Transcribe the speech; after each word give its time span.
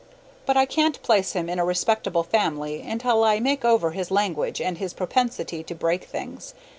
But 0.47 0.57
I 0.57 0.65
can't 0.65 0.99
place 1.03 1.33
him 1.33 1.47
in 1.47 1.59
a 1.59 1.63
respectable 1.63 2.23
family 2.23 2.81
until 2.81 3.23
I 3.23 3.39
make 3.39 3.63
over 3.63 3.91
his 3.91 4.09
language 4.09 4.59
and 4.59 4.79
his 4.79 4.95
propensity 4.95 5.61
to 5.63 5.75
break 5.75 6.05
things. 6.05 6.55